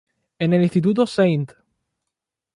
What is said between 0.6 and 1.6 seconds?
Instituto St.